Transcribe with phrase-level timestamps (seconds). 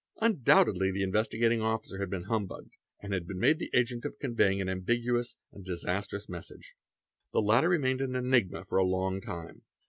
[0.19, 4.67] Undoubtedly the Investigating Officer had been humbugged and been made the agent of conveying an
[4.67, 6.73] ambi guous and disastrous message.
[7.33, 9.61] The matter remained an enigma for a | long time.